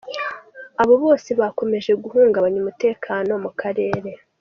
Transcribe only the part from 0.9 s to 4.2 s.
bose bakomeje guhungabanya umutekano mu karere.